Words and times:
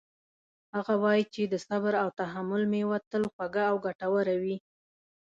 هغه 0.75 0.93
وایي 1.03 1.23
چې 1.33 1.41
د 1.47 1.55
صبر 1.67 1.93
او 2.03 2.09
تحمل 2.19 2.63
میوه 2.73 2.97
تل 3.11 3.23
خوږه 3.33 3.63
او 3.71 3.75
ګټوره 3.85 4.35
وي 4.41 4.57